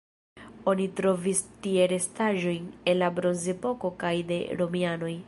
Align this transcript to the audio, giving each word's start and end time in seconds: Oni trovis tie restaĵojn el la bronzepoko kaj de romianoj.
Oni 0.71 0.87
trovis 0.99 1.41
tie 1.67 1.85
restaĵojn 1.91 2.67
el 2.95 3.01
la 3.05 3.13
bronzepoko 3.21 3.97
kaj 4.05 4.15
de 4.33 4.41
romianoj. 4.63 5.17